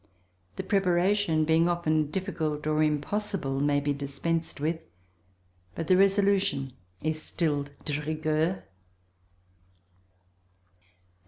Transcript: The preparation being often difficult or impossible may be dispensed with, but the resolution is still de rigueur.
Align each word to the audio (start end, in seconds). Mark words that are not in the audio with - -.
The 0.55 0.63
preparation 0.63 1.45
being 1.45 1.69
often 1.69 2.09
difficult 2.09 2.65
or 2.65 2.81
impossible 2.81 3.59
may 3.59 3.79
be 3.79 3.93
dispensed 3.93 4.59
with, 4.59 4.79
but 5.75 5.85
the 5.85 5.95
resolution 5.95 6.73
is 7.03 7.21
still 7.21 7.67
de 7.85 8.01
rigueur. 8.01 8.63